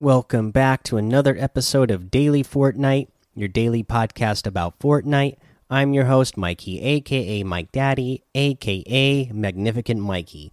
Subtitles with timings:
[0.00, 5.38] Welcome back to another episode of Daily Fortnite, your daily podcast about Fortnite.
[5.70, 10.52] I'm your host, Mikey, aka Mike Daddy, aka Magnificent Mikey.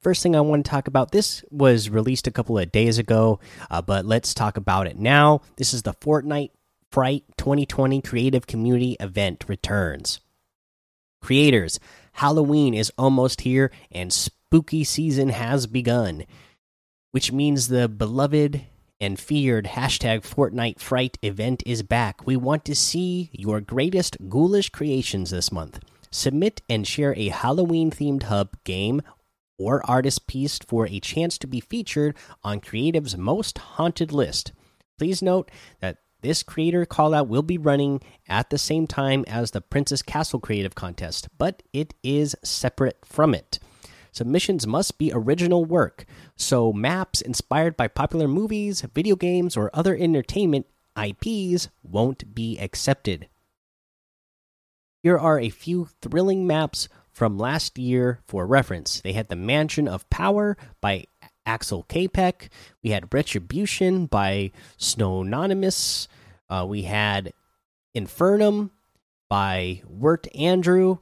[0.00, 3.40] First thing I want to talk about this was released a couple of days ago,
[3.72, 5.40] uh, but let's talk about it now.
[5.56, 6.52] This is the Fortnite
[6.92, 10.20] Fright 2020 Creative Community Event returns.
[11.20, 11.80] Creators,
[12.12, 16.24] Halloween is almost here and spooky season has begun,
[17.10, 18.62] which means the beloved
[19.00, 22.26] and feared hashtag Fortnite Fright event is back.
[22.26, 25.80] We want to see your greatest ghoulish creations this month.
[26.10, 29.00] Submit and share a Halloween themed hub game
[29.58, 34.52] or artist piece for a chance to be featured on Creative's most haunted list.
[34.98, 39.60] Please note that this creator callout will be running at the same time as the
[39.60, 43.58] Princess Castle Creative Contest, but it is separate from it.
[44.12, 46.04] Submissions must be original work,
[46.36, 50.66] so maps inspired by popular movies, video games, or other entertainment
[50.96, 53.28] IPs won't be accepted.
[55.02, 59.00] Here are a few thrilling maps from last year for reference.
[59.00, 61.06] They had the Mansion of Power by
[61.46, 62.48] Axel Kapek.
[62.82, 66.06] We had Retribution by Snownomous.
[66.48, 67.32] Uh, we had
[67.96, 68.70] Infernum
[69.28, 70.98] by Wirt Andrew.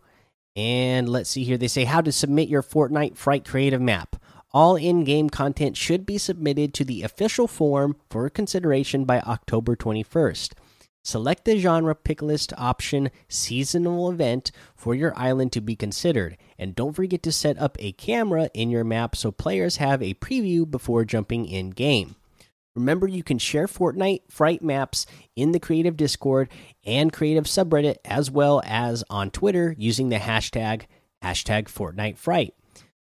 [0.59, 1.57] And let's see here.
[1.57, 4.17] They say how to submit your Fortnite Fright Creative Map.
[4.51, 9.77] All in game content should be submitted to the official form for consideration by October
[9.77, 10.55] 21st.
[11.05, 16.37] Select the genre pick list option seasonal event for your island to be considered.
[16.59, 20.15] And don't forget to set up a camera in your map so players have a
[20.15, 22.17] preview before jumping in game.
[22.79, 26.49] Remember, you can share Fortnite Fright maps in the Creative Discord
[26.87, 30.83] and Creative subreddit, as well as on Twitter using the hashtag
[31.23, 32.55] hashtag Fortnite Fright.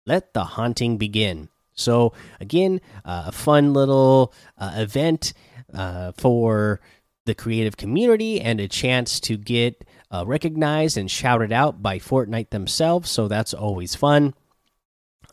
[0.06, 1.50] Let the haunting begin.
[1.74, 5.34] So, again, uh, a fun little uh, event
[5.74, 6.80] uh, for
[7.26, 12.48] the creative community and a chance to get uh, recognized and shouted out by Fortnite
[12.48, 13.10] themselves.
[13.10, 14.32] So, that's always fun.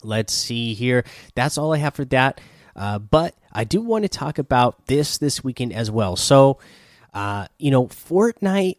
[0.02, 1.06] Let's see here.
[1.34, 2.42] That's all I have for that.
[2.76, 6.16] Uh, but I do want to talk about this this weekend as well.
[6.16, 6.58] So,
[7.12, 8.78] uh, you know, Fortnite,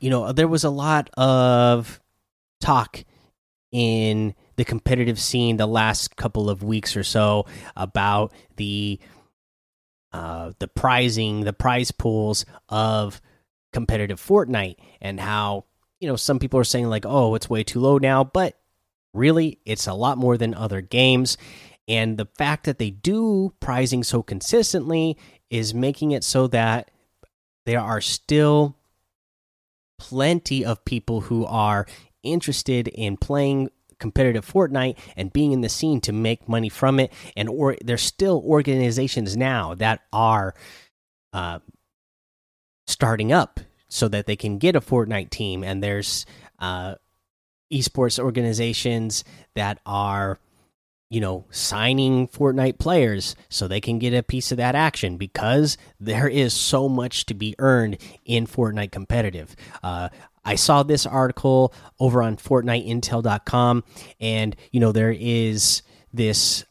[0.00, 2.00] you know, there was a lot of
[2.60, 3.04] talk
[3.70, 7.46] in the competitive scene the last couple of weeks or so
[7.76, 8.98] about the
[10.12, 13.20] uh, the prizing, the prize pools of
[13.72, 15.64] competitive Fortnite, and how
[16.00, 18.58] you know some people are saying like, oh, it's way too low now, but
[19.12, 21.36] really, it's a lot more than other games
[21.88, 25.16] and the fact that they do prizing so consistently
[25.50, 26.90] is making it so that
[27.64, 28.76] there are still
[29.98, 31.86] plenty of people who are
[32.22, 37.12] interested in playing competitive Fortnite and being in the scene to make money from it.
[37.36, 40.54] And or there's still organizations now that are
[41.32, 41.60] uh,
[42.86, 45.64] starting up so that they can get a Fortnite team.
[45.64, 46.26] And there's
[46.58, 46.96] uh,
[47.72, 49.24] esports organizations
[49.54, 50.38] that are
[51.08, 55.78] you know, signing Fortnite players so they can get a piece of that action because
[56.00, 59.54] there is so much to be earned in Fortnite competitive.
[59.82, 60.08] Uh,
[60.44, 63.84] I saw this article over on FortniteIntel.com,
[64.20, 66.64] and you know there is this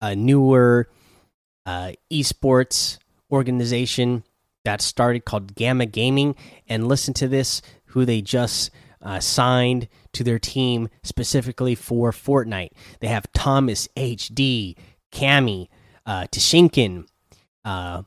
[0.00, 0.88] uh, newer
[1.66, 2.98] uh, esports
[3.30, 4.24] organization
[4.64, 6.36] that started called Gamma Gaming,
[6.68, 8.70] and listen to this: who they just
[9.04, 12.70] uh, signed to their team specifically for Fortnite.
[13.00, 14.76] They have Thomas HD,
[15.12, 15.70] Kami,
[16.06, 17.06] uh, Tashinkin.
[17.64, 18.02] Uh,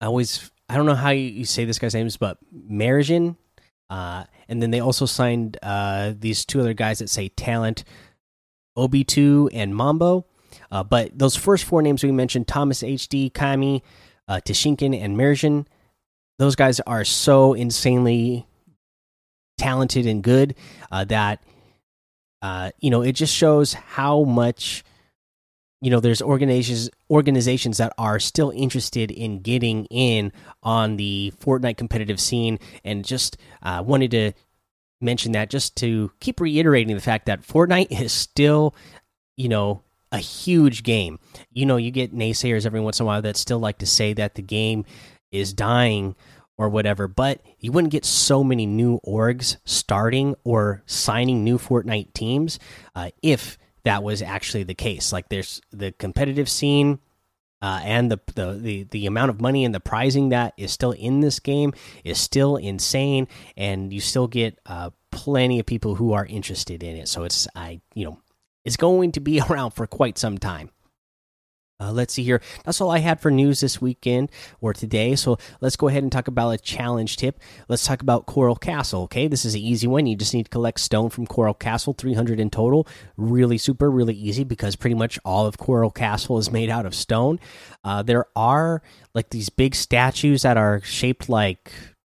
[0.00, 3.36] I always I don't know how you, say this guy's names, but Marigin.
[3.88, 7.84] Uh, and then they also signed uh, these two other guys that say talent,
[8.76, 10.26] Obi2 and Mambo.
[10.70, 13.84] Uh, but those first four names we mentioned, Thomas HD, Kami,
[14.26, 15.66] uh, Tashinkin, and Marigin,
[16.38, 18.46] those guys are so insanely
[19.58, 20.54] talented and good
[20.90, 21.42] uh, that
[22.42, 24.84] uh, you know it just shows how much
[25.80, 30.32] you know there's organizations organizations that are still interested in getting in
[30.62, 34.32] on the Fortnite competitive scene and just uh, wanted to
[35.00, 38.74] mention that just to keep reiterating the fact that Fortnite is still
[39.36, 39.82] you know
[40.12, 41.18] a huge game.
[41.52, 44.12] You know, you get naysayers every once in a while that still like to say
[44.14, 44.84] that the game
[45.32, 46.14] is dying
[46.58, 52.12] or whatever, but you wouldn't get so many new orgs starting or signing new Fortnite
[52.12, 52.58] teams
[52.94, 55.12] uh, if that was actually the case.
[55.12, 56.98] Like there's the competitive scene
[57.62, 60.92] uh, and the, the the the amount of money and the prizing that is still
[60.92, 61.72] in this game
[62.04, 66.96] is still insane, and you still get uh, plenty of people who are interested in
[66.96, 67.08] it.
[67.08, 68.20] So it's I you know
[68.64, 70.70] it's going to be around for quite some time.
[71.78, 72.40] Uh, let's see here.
[72.64, 74.30] That's all I had for news this weekend
[74.60, 75.14] or today.
[75.14, 77.38] So let's go ahead and talk about a challenge tip.
[77.68, 79.02] Let's talk about Coral Castle.
[79.02, 80.06] Okay, this is an easy one.
[80.06, 82.88] You just need to collect stone from Coral Castle, 300 in total.
[83.18, 86.94] Really super, really easy because pretty much all of Coral Castle is made out of
[86.94, 87.38] stone.
[87.84, 88.82] Uh, there are
[89.14, 91.70] like these big statues that are shaped like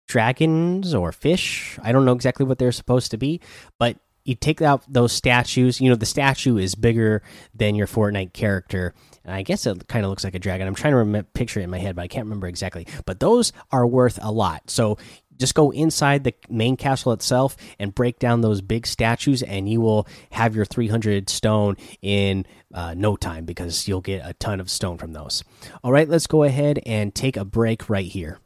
[0.08, 1.78] dragons or fish.
[1.82, 3.40] I don't know exactly what they're supposed to be,
[3.78, 5.80] but you take out those statues.
[5.80, 7.22] You know, the statue is bigger
[7.54, 10.66] than your Fortnite character and I guess it kind of looks like a dragon.
[10.66, 12.86] I'm trying to picture it in my head, but I can't remember exactly.
[13.06, 14.68] But those are worth a lot.
[14.68, 14.98] So
[15.38, 19.80] just go inside the main castle itself and break down those big statues, and you
[19.80, 24.70] will have your 300 stone in uh, no time because you'll get a ton of
[24.70, 25.44] stone from those.
[25.84, 28.38] All right, let's go ahead and take a break right here.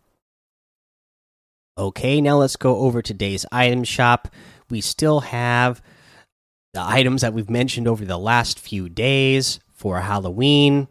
[1.78, 4.28] Okay, now let's go over today's item shop.
[4.70, 5.82] We still have
[6.74, 10.88] the items that we've mentioned over the last few days for Halloween.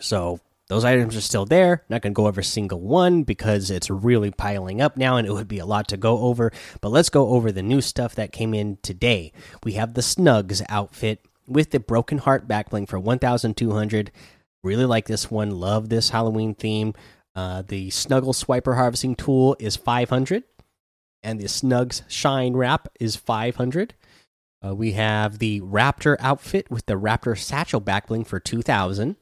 [0.00, 1.84] So those items are still there.
[1.88, 5.32] Not going to go over single one because it's really piling up now and it
[5.32, 6.52] would be a lot to go over.
[6.80, 9.32] But let's go over the new stuff that came in today.
[9.64, 14.12] We have the Snugs outfit with the Broken Heart backbling for 1,200.
[14.62, 15.50] Really like this one.
[15.50, 16.94] Love this Halloween theme.
[17.34, 20.44] Uh, the Snuggle Swiper Harvesting Tool is 500.
[21.22, 23.94] And the Snugs Shine Wrap is 500.
[24.64, 29.16] Uh, we have the Raptor outfit with the Raptor satchel backbling for 2000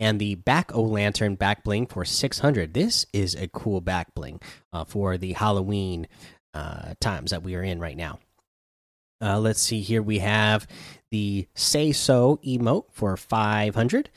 [0.00, 2.74] and the back O lantern back bling for 600.
[2.74, 4.40] This is a cool back bling
[4.72, 6.08] uh, for the Halloween
[6.52, 8.18] uh, times that we are in right now.
[9.20, 10.02] Uh, let's see here.
[10.02, 10.66] We have
[11.10, 14.10] the Say So emote for 500.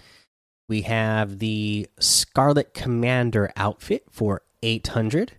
[0.68, 5.34] We have the Scarlet Commander outfit for 800.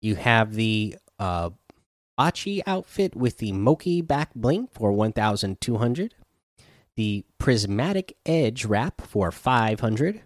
[0.00, 1.50] You have the uh,
[2.18, 6.14] Bachii outfit with the Mochi back bling for 1200.
[6.96, 10.22] The Prismatic Edge wrap for 500.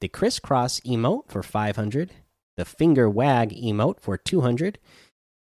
[0.00, 2.12] The Crisscross emote for 500.
[2.56, 4.78] The Finger Wag emote for 200.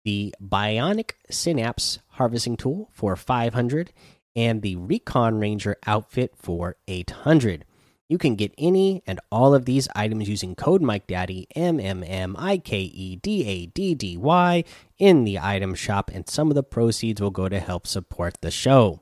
[0.03, 3.93] The Bionic Synapse harvesting tool for 500.
[4.35, 7.63] And the Recon Ranger outfit for 800.
[8.07, 12.03] You can get any and all of these items using code Mike Daddy M M
[12.03, 14.63] M I K E D A D D Y
[14.99, 18.51] in the item shop, and some of the proceeds will go to help support the
[18.51, 19.01] show.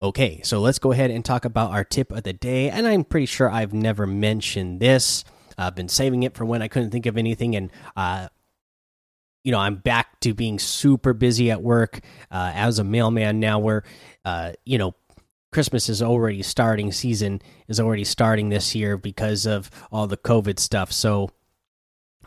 [0.00, 2.70] Okay, so let's go ahead and talk about our tip of the day.
[2.70, 5.24] And I'm pretty sure I've never mentioned this.
[5.56, 8.28] I've been saving it for when I couldn't think of anything, and uh,
[9.44, 12.00] you know, I'm back to being super busy at work
[12.30, 13.58] uh, as a mailman now.
[13.60, 13.84] Where,
[14.24, 14.94] uh, you know,
[15.52, 20.58] Christmas is already starting, season is already starting this year because of all the COVID
[20.58, 20.92] stuff.
[20.92, 21.30] So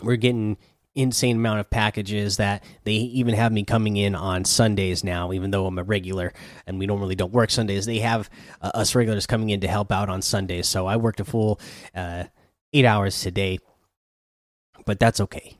[0.01, 0.57] we're getting
[0.95, 5.51] insane amount of packages that they even have me coming in on Sundays now, even
[5.51, 6.33] though I'm a regular
[6.67, 7.85] and we normally don't work Sundays.
[7.85, 8.29] They have
[8.61, 10.67] uh, us regulars coming in to help out on Sundays.
[10.67, 11.59] So I worked a full
[11.95, 12.25] uh,
[12.73, 13.59] eight hours today,
[14.85, 15.57] but that's okay.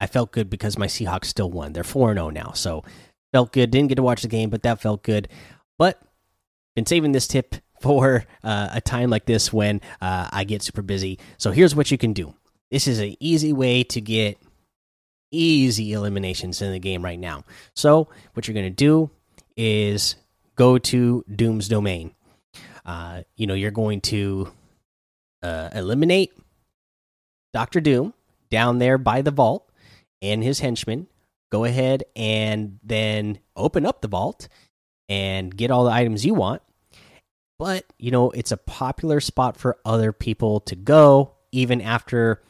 [0.00, 1.72] I felt good because my Seahawks still won.
[1.72, 2.52] They're 4 0 now.
[2.52, 2.84] So
[3.32, 3.70] felt good.
[3.70, 5.28] Didn't get to watch the game, but that felt good.
[5.76, 6.00] But
[6.74, 10.82] been saving this tip for uh, a time like this when uh, I get super
[10.82, 11.18] busy.
[11.38, 12.34] So here's what you can do.
[12.70, 14.38] This is an easy way to get
[15.30, 17.44] easy eliminations in the game right now.
[17.74, 19.10] So what you're going to do
[19.56, 20.16] is
[20.56, 22.14] go to Doom's domain.
[22.84, 24.50] Uh, you know you're going to
[25.42, 26.32] uh, eliminate
[27.52, 28.14] Doctor Doom
[28.50, 29.70] down there by the vault
[30.22, 31.06] and his henchmen.
[31.50, 34.48] Go ahead and then open up the vault
[35.10, 36.62] and get all the items you want.
[37.58, 42.42] But, you know, it's a popular spot for other people to go even after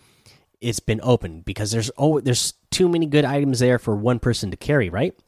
[0.61, 4.51] it's been opened because there's oh there's too many good items there for one person
[4.51, 5.19] to carry, right?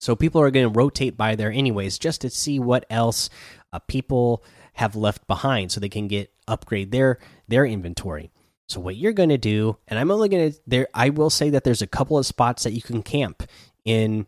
[0.00, 3.28] So people are going to rotate by there anyways just to see what else
[3.72, 4.42] uh, people
[4.72, 7.18] have left behind so they can get upgrade their
[7.48, 8.30] their inventory.
[8.68, 11.50] So what you're going to do and I'm only going to there I will say
[11.50, 13.42] that there's a couple of spots that you can camp
[13.84, 14.26] in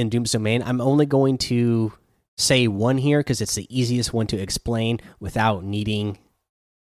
[0.00, 0.62] in Doom's Domain.
[0.64, 1.92] I'm only going to
[2.38, 6.18] say one here because it's the easiest one to explain without needing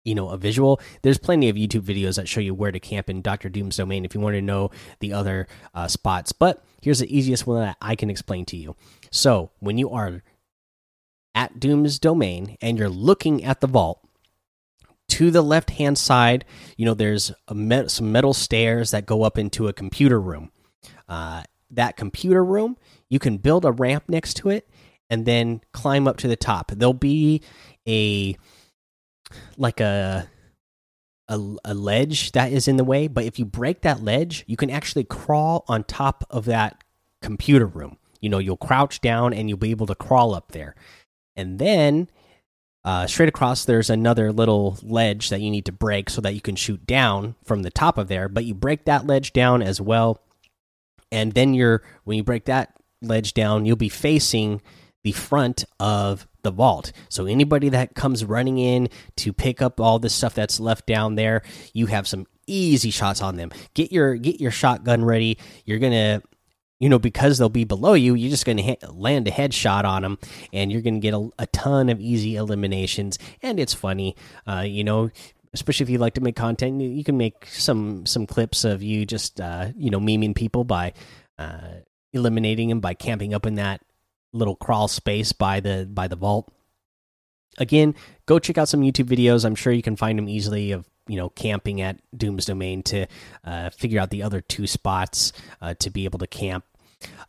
[0.03, 3.09] you know a visual there's plenty of youtube videos that show you where to camp
[3.09, 6.99] in dr doom's domain if you want to know the other uh, spots but here's
[6.99, 8.75] the easiest one that i can explain to you
[9.11, 10.23] so when you are
[11.35, 14.05] at doom's domain and you're looking at the vault
[15.07, 16.43] to the left hand side
[16.75, 20.51] you know there's met some metal stairs that go up into a computer room
[21.07, 22.77] uh, that computer room
[23.13, 24.67] you can build a ramp next to it
[25.09, 26.71] and then climb up to the top.
[26.71, 27.43] There'll be
[27.87, 28.35] a
[29.57, 30.27] like a
[31.29, 34.57] a, a ledge that is in the way, but if you break that ledge, you
[34.57, 36.83] can actually crawl on top of that
[37.21, 37.97] computer room.
[38.21, 40.75] You know, you'll crouch down and you'll be able to crawl up there.
[41.35, 42.09] and then
[42.85, 46.41] uh, straight across there's another little ledge that you need to break so that you
[46.41, 48.29] can shoot down from the top of there.
[48.29, 50.21] But you break that ledge down as well,
[51.11, 54.61] and then you're when you break that ledge down, you'll be facing
[55.03, 56.91] the front of the vault.
[57.09, 61.15] So anybody that comes running in to pick up all the stuff that's left down
[61.15, 61.41] there,
[61.73, 63.51] you have some easy shots on them.
[63.73, 65.37] Get your get your shotgun ready.
[65.65, 66.21] You're to
[66.79, 70.17] you know because they'll be below you, you're just to land a headshot on them
[70.51, 74.15] and you're to get a, a, ton of easy eliminations and it's funny.
[74.45, 75.09] Uh, you know,
[75.53, 79.05] especially if you like to make content, you can make some some clips of you
[79.05, 80.93] just uh, you know memeing people by
[81.37, 81.79] uh,
[82.13, 83.81] eliminating him by camping up in that
[84.31, 86.51] little crawl space by the by the vault.
[87.57, 87.93] Again,
[88.25, 89.45] go check out some YouTube videos.
[89.45, 93.07] I'm sure you can find them easily of you know camping at Doom's Domain to
[93.43, 96.65] uh, figure out the other two spots uh, to be able to camp.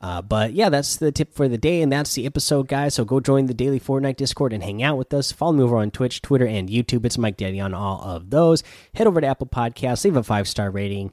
[0.01, 2.95] Uh, but yeah, that's the tip for the day, and that's the episode, guys.
[2.95, 5.33] So go join the daily Fortnite Discord and hang out with us.
[5.33, 7.05] Follow me over on Twitch, Twitter, and YouTube.
[7.05, 8.63] It's Mike Daddy on all of those.
[8.95, 11.13] Head over to Apple Podcasts, leave a five star rating